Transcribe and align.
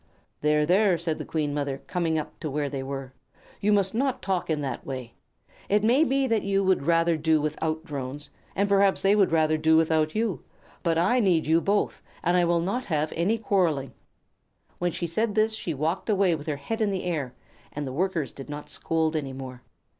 "There, 0.41 0.65
there!" 0.65 0.97
said 0.97 1.19
the 1.19 1.25
Queen 1.25 1.53
Mother, 1.53 1.83
coming 1.85 2.17
up 2.17 2.39
to 2.39 2.49
where 2.49 2.69
they 2.69 2.81
were; 2.81 3.13
"you 3.59 3.71
must 3.71 3.93
not 3.93 4.19
talk 4.19 4.49
in 4.49 4.61
that 4.61 4.83
way. 4.83 5.13
It 5.69 5.83
may 5.83 6.03
be 6.03 6.25
that 6.25 6.41
you 6.41 6.63
would 6.63 6.87
rather 6.87 7.15
do 7.17 7.39
without 7.39 7.85
Drones, 7.85 8.31
and 8.55 8.67
perhaps 8.67 9.03
they 9.03 9.15
would 9.15 9.31
rather 9.31 9.59
do 9.59 9.77
without 9.77 10.15
you; 10.15 10.43
but 10.81 10.97
I 10.97 11.19
need 11.19 11.45
you 11.45 11.61
both 11.61 12.01
and 12.23 12.35
I 12.35 12.45
will 12.45 12.61
not 12.61 12.85
have 12.85 13.13
any 13.15 13.37
quarreling." 13.37 13.93
When 14.79 14.91
she 14.91 15.05
said 15.05 15.35
this 15.35 15.53
she 15.53 15.75
walked 15.75 16.09
away 16.09 16.33
with 16.33 16.47
her 16.47 16.55
head 16.55 16.81
in 16.81 16.89
the 16.89 17.03
air, 17.03 17.35
and 17.71 17.85
the 17.85 17.93
Workers 17.93 18.33
did 18.33 18.49
not 18.49 18.71
scold 18.71 19.15
any 19.15 19.33
more. 19.33 19.61